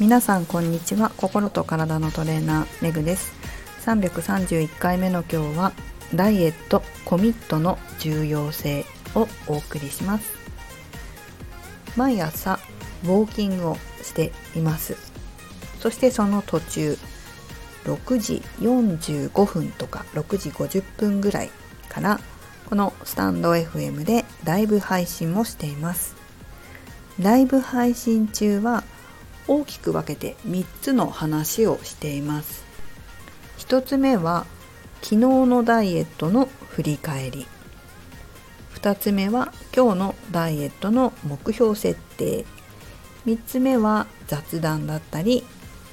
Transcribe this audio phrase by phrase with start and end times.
[0.00, 1.12] 皆さんこんにちは。
[1.18, 3.34] 心と体のトレーナーめぐです。
[3.84, 5.72] 331回目の今日は
[6.14, 10.32] ダイエットコミットの重要性をお送りします。
[11.98, 12.58] 毎朝
[13.04, 14.96] ウォーキングをしています。
[15.80, 16.96] そしてその途中
[17.84, 21.50] 6時45分とか6時50分ぐらい
[21.90, 22.20] から
[22.70, 26.16] このスタンド FM でライブ配信もしています。
[27.18, 28.82] ライブ配信中は
[29.50, 32.62] 大きく分けて3つの話をしています。
[33.58, 34.46] 1つ目は
[35.02, 37.48] 昨日のダイエットの振り返り。
[38.74, 42.44] 2つ目は今日のダイエットの目標設定。
[43.26, 45.42] 3つ目は雑談だったり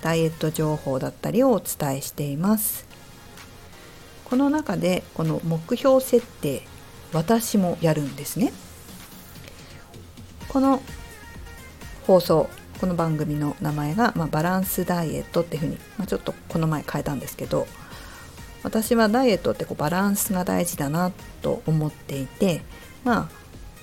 [0.00, 2.86] ダイエット情報だったりをお伝えしています。
[4.26, 6.62] この中でこの目標設定
[7.12, 8.52] 私もやるんですね。
[10.46, 10.80] この
[12.06, 12.48] 放送
[12.80, 17.66] この番組の名前が、まあ、バランスダイエットっていうふうに、まあ、ちょっとこの前変えたんですけど
[18.62, 22.62] 私はダイエットってこうバランスが大事だなと思っていて
[23.04, 23.28] まあ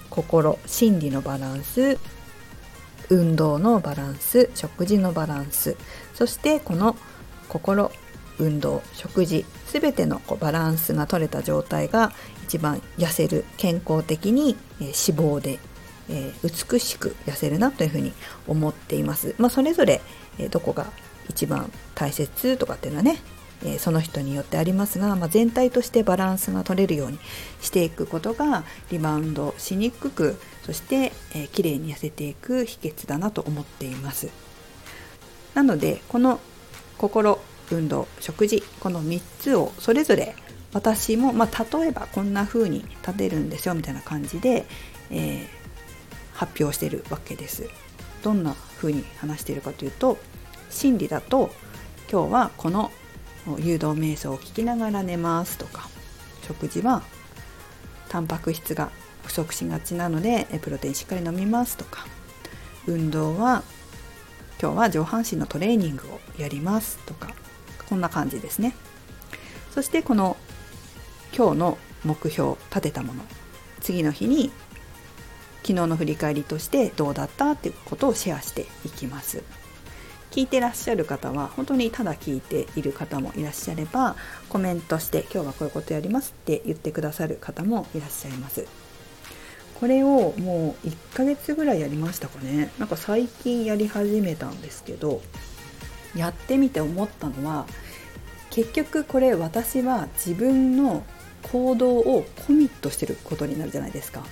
[0.09, 2.00] 心心理のバランス
[3.09, 5.78] 運動のバランス食事のバランス
[6.16, 6.95] そしてこの
[7.50, 7.92] 心
[8.40, 15.59] 運動食事全てのこうバランスが取れた状態が一番痩せる健康的に、脂肪で、
[16.09, 18.13] えー、美しく痩せるなというふうに
[18.47, 19.36] 思っています。
[19.38, 20.02] まあ、それぞれ、
[20.39, 20.91] え、どこが
[21.30, 23.19] 一番大切とかっていうのはね
[23.66, 27.19] えその人によってありますが、まあ、全体としてバランスが取れるように
[27.61, 34.30] していくことがリバウンドしにくくそして、えー、綺麗に痩せていく秘訣だなと思っています
[35.53, 36.39] なのでこの
[36.97, 37.39] 心
[37.72, 40.35] 運動食事この3つをそれぞれ
[40.73, 44.66] 私も、まあ、例えばこんな風に立てるんですよみたいな感じで、
[45.09, 45.47] えー、
[46.38, 47.68] 発表してるわけです。
[48.24, 50.18] どんな風に話しているかというと
[50.70, 51.52] 心理だと
[52.12, 52.92] 今日はこの
[53.59, 55.88] 誘導瞑想を聞きながら寝ますとか
[56.46, 57.03] 食事は
[58.09, 58.92] タンパク質が
[59.24, 62.06] 不足しがちなのでプロテインしっかり飲みますとか
[62.86, 63.64] 運動は
[64.62, 67.30] 今日は上半身のトレーニングをやりますとか
[67.90, 68.74] こんな感じですね。
[69.72, 70.36] そしてこの
[71.36, 73.24] 今日の目標立てたもの。
[73.80, 74.52] 次の日に
[75.67, 79.44] 昨日の振り返りとしてどうだったっていうことをシェアしていきます。
[80.31, 84.16] 聞いてらっしゃる方は本当にただ聞いている方もいらっしゃれば
[84.47, 88.66] コメントして今日はこういうことやりますって言ってくださる方もいらっしゃいます。
[89.75, 92.72] これをもう1ヶ月ぐらいやりましたかね。
[92.79, 95.22] なんか最近やり始めたんですけど
[96.16, 97.66] やってみて思ったのは
[98.51, 101.03] 結局これ私は自分の
[101.51, 104.23] 行動をコミットしてることになるじゃないですか。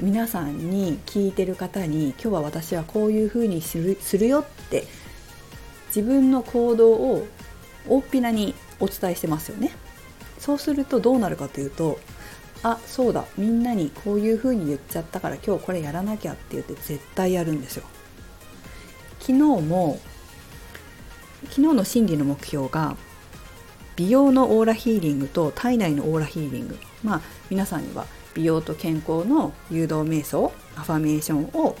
[0.00, 4.84] 皆さんに聞いてる方に今日は私はこういうふうにするするよって
[5.88, 7.26] 自分の行動を
[7.88, 9.72] 大っぴなにお伝えしてますよね。
[10.38, 11.98] そうするとどうなるかというと
[12.62, 17.84] あそうだみんなにこういうふうに言っちゃったから今日これやらなきゃって言って絶対やるんですよ。
[19.20, 19.98] 昨日も
[21.50, 22.96] 昨日の心理の目標が
[23.96, 26.78] 美容のオーラヒーリングと体内のオーラヒーリング。
[27.02, 27.20] まあ
[27.50, 28.06] 皆さんには
[28.38, 31.76] 美容と健康の誘導瞑想アファメーションを、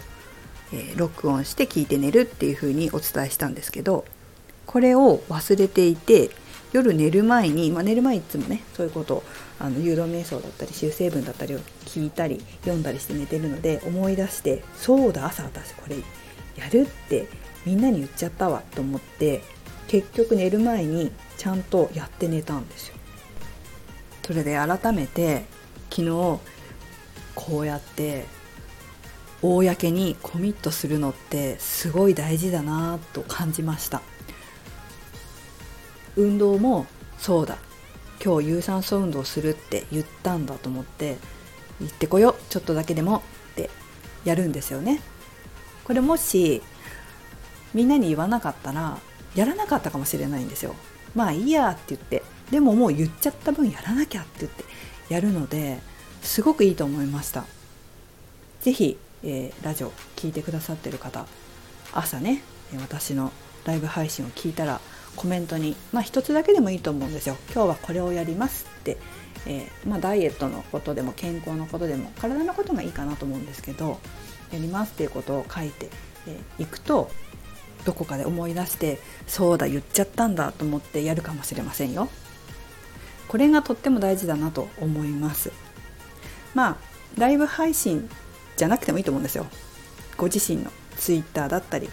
[0.72, 4.04] えー、録音して聞いて寝るっていう風にお伝えしたんですけど
[4.66, 6.30] これを忘れていて
[6.72, 9.22] 夜寝る前に、まあ、寝る前いつもねそういうこと
[9.60, 15.96] あの誘導瞑想だったり修正文だったりを聞いたり読んだりして寝てるので思い出してそうだ朝私これ
[16.56, 17.28] やるって
[17.64, 19.42] みんなに言っちゃったわと思って
[19.86, 22.94] 結局寝る前にちゃんとやって寝たんですよ。
[24.26, 25.44] それで改めて
[25.90, 26.40] 昨日
[27.34, 28.26] こうやって
[29.42, 34.02] 公にコミットするのってすごい大事だなと感じました
[36.16, 36.86] 運動も
[37.18, 37.58] そうだ
[38.24, 41.16] 今日有酸素運動するって言ったんだと思って
[41.80, 43.70] 行ってこよちょっとだけでもって
[44.24, 45.00] やるんですよね
[45.84, 46.62] これもし
[47.72, 48.98] みんなに言わなかったら
[49.36, 50.74] やらなかったかもしれないんですよ
[51.14, 54.64] まあいいやって言ってでももう言っちゃった分やらなきゃって言って
[55.08, 55.78] やるので
[56.22, 57.44] すごくいいと思いました。
[58.60, 61.26] 是非、えー、ラジオ聴いてくださってる方
[61.92, 62.42] 朝ね
[62.80, 63.32] 私の
[63.64, 64.80] ライブ配信を聞いたら
[65.16, 67.36] コメントにまあ一つだけでもいいと思うんですよ。
[67.52, 68.98] 今日はこれをやりますって、
[69.46, 74.00] えー、まあ、ダイエットのことでも健康のことでも体のことがいいかなと思うんですけど
[74.52, 75.88] やりますっていうことを書いてい、
[76.26, 77.10] えー、くと
[77.84, 82.08] どこかで思い出してそうだ言っちゃったんだと思ってやるかもしれませんよ。
[83.28, 85.52] これがとっても大事だなと思います。
[86.54, 86.76] まあ
[87.16, 88.08] ライブ配信
[88.56, 89.46] じゃなくてもいいと思うんですよ。
[90.16, 91.88] ご自身の Twitter だったり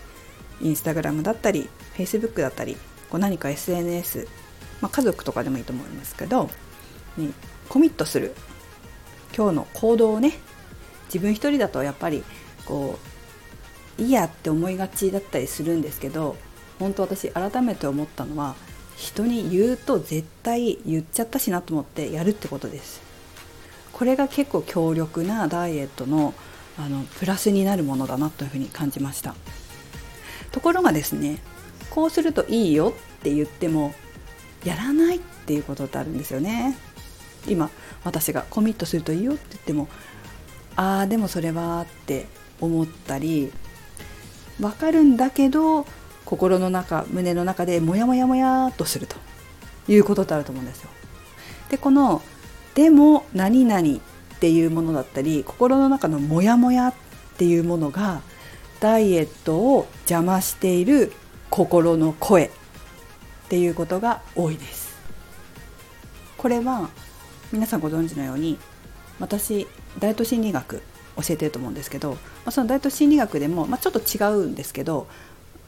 [0.61, 2.75] インスタグラムだったりフェイスブックだったり
[3.09, 4.27] こう何か SNS、
[4.81, 6.49] まあ、家族とかでもいいと思いますけど
[7.17, 7.33] に
[7.69, 8.33] コミットする
[9.35, 10.33] 今日の行動をね
[11.05, 12.23] 自分一人だとやっぱり
[12.65, 12.97] こ
[13.99, 16.35] ういいやって思いがちだったりするんですけど
[16.79, 18.55] 本当私改めて思ったのは
[18.95, 23.01] 人に言うと絶対言っちゃったしなと思ってやるってことです。
[23.93, 26.33] これが結構強力なダイエットの
[26.77, 29.35] あのプラスになるものだなというふうに感じました。
[30.51, 31.39] ところがですね
[31.89, 33.93] こうするといいよって言っても
[34.63, 36.77] やらないっていうことってあるんですよね。
[37.47, 37.69] 今
[38.03, 39.87] 私がコミットするといいよって言っても
[40.75, 42.25] ああでもそれはって
[42.59, 43.51] 思ったり
[44.59, 45.85] 分かるんだけど
[46.25, 49.15] 心の中胸の中でモヤモヤモヤっとすると
[49.87, 50.89] いうことってあると思うんですよ。
[51.69, 52.21] でこの
[52.75, 53.79] 「でも何々」
[54.35, 56.93] っていうものだったり心の中のモヤモヤっ
[57.37, 58.21] ていうものが
[58.79, 61.13] ダイエットを邪魔している
[61.49, 62.49] 心の声っ
[63.49, 64.95] ていうことが多いです。
[66.37, 66.89] これは
[67.51, 68.57] 皆さんご存知のように
[69.19, 69.67] 私
[69.99, 70.81] ダイエット心理学
[71.15, 75.07] 教えてると思うんですけど、まあ、そのダイエット心理学でも、まあ、ちょっと違うんですけど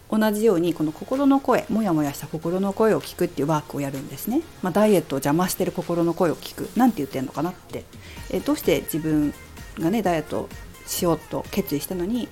[0.09, 6.69] 同じようにこの心の声もやもやした心の声を聞くっていうワークをやるんですね、まあ、ダイエットを邪魔してる心の声を聞く。
[6.75, 7.83] 何て言ってんのかなって。
[8.29, 9.33] えどうして自分
[9.79, 10.49] がねダイエット
[10.85, 12.29] しようと決意したのに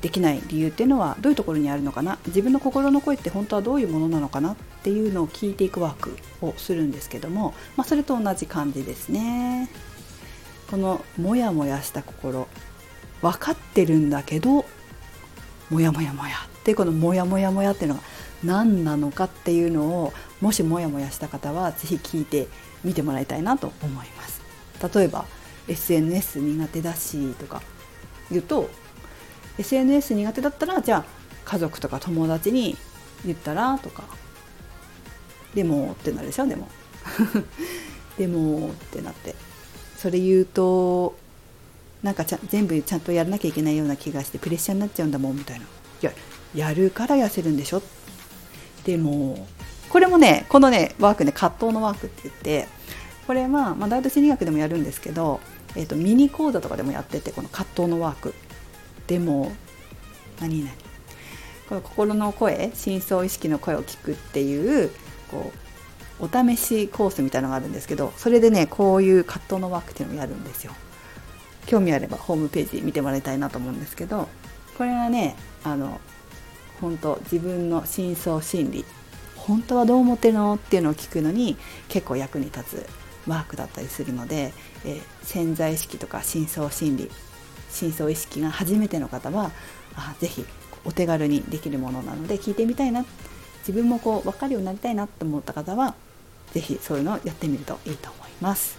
[0.00, 2.18] できない理由っていうのはどういうところにあるのかな。
[2.26, 9.68] 自分の心の声って本当はどういうものなのかなっていうのを聞いていくワークをするんですけども、まあ、それと同じ感じですね。
[10.70, 12.48] このモヤモヤした心
[13.20, 14.64] 分かってるんだけど
[15.68, 16.51] モヤモヤモヤ。
[16.62, 18.02] ってこのモヤモヤモヤっていうのが
[18.44, 22.46] 何なのかっていうのをもしモヤモヤした方は是非聞いて
[22.84, 24.40] みてもらいたいなと思います。
[24.96, 25.26] 例えば
[25.68, 27.62] SNS 苦手だしとか
[28.30, 28.68] 言うと
[29.58, 31.04] SNS 苦手だったらじゃあ
[31.44, 32.76] 家族とか友達に
[33.24, 34.04] 言ったらとか。
[35.54, 36.46] でもってなるでしょ？
[36.46, 36.68] でも。
[38.16, 39.34] でもってなって。
[39.98, 41.16] それ言うと
[42.02, 45.64] なんかちゃ全部ちゃんとやらなきゃいけないような気がしてプレッシャーになっちゃうんだもんみたいな。
[45.64, 45.68] い
[46.00, 46.12] や
[46.54, 47.82] やるから痩せるんでしょ？
[48.84, 49.46] でも
[49.88, 52.68] これもねこのねワークね葛藤のワークって言って
[53.26, 55.40] これは、まあ、ダイエット心理学でもやるんですけど、
[55.76, 58.34] えーと、ミニ講座とかでもやっててこの葛藤のワーク。
[59.06, 59.52] でも
[60.40, 60.72] 何々。
[61.68, 64.90] この心の声深層意識の声を聞くっていう
[65.30, 65.52] こ
[66.20, 70.72] うお試しコースみたいなのがあるんですけどそれでねこういう葛藤のワークっていうのをやるんですよ。
[71.66, 74.28] 興味あればホームページ見てもらいたいなと思うんですけど
[74.76, 76.00] これはねあの
[76.82, 78.84] 本当自分の深層心理
[79.36, 81.56] 本当はどう思ってるのっていうのを聞くのに
[81.88, 82.86] 結構役に立つ
[83.26, 84.52] ワークだったりするので、
[84.84, 87.10] えー、潜在意識とか深層心理
[87.70, 89.52] 深層意識が初めての方は
[89.94, 90.44] あぜひ
[90.84, 93.04] お手軽にできるものなので聞いてみたいな
[93.60, 95.94] 自分もこう分かるようになりたいなと思った方は
[96.52, 98.76] 是非そういうのをやってみるといいと思います。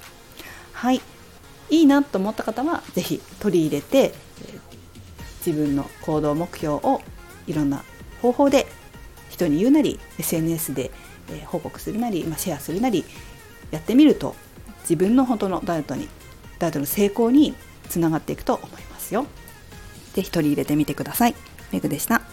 [0.73, 1.01] はい
[1.69, 4.13] いいなと思った方は是非取り入れて
[5.45, 7.01] 自分の行動目標を
[7.47, 7.83] いろんな
[8.23, 8.65] 方法で
[9.29, 10.91] 人に言うなり SNS で
[11.45, 13.03] 報告するなり、まシェアするなり
[13.69, 14.35] やってみると
[14.81, 16.07] 自分の本当のダイエットに
[16.57, 17.53] ダイエットの成功に
[17.89, 19.25] つながっていくと思いますよ。
[20.13, 21.35] 是非取り入れてみてください。
[21.71, 22.32] メグでした。